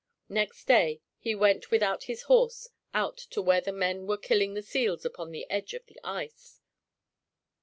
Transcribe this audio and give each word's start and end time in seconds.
Next 0.29 0.65
day 0.65 0.99
he 1.19 1.35
went 1.35 1.69
without 1.69 2.05
his 2.05 2.23
horse 2.23 2.69
out 2.91 3.17
to 3.17 3.39
where 3.39 3.61
the 3.61 3.71
men 3.71 4.07
were 4.07 4.17
killing 4.17 4.55
the 4.55 4.63
seals 4.63 5.05
upon 5.05 5.29
the 5.29 5.47
edge 5.47 5.75
of 5.75 5.85
the 5.85 5.99
ice. 6.03 6.59